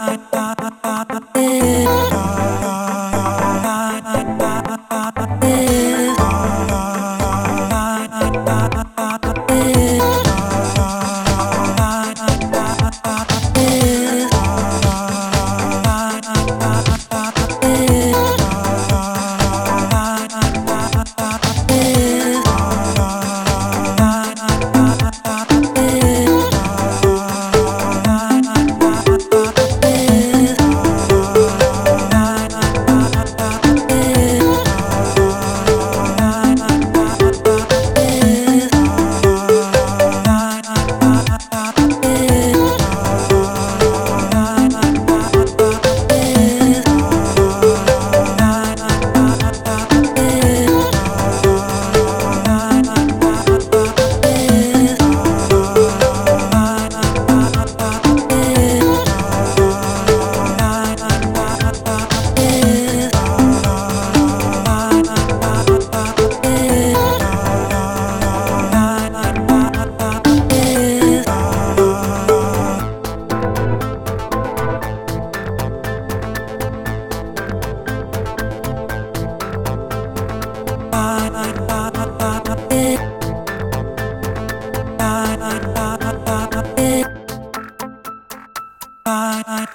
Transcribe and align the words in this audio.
I. 0.00 0.27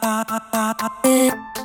Bye. 0.00 1.57